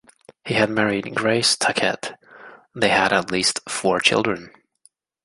[0.45, 2.15] He had married Grace Tuckett;
[2.73, 4.49] they had at least four children.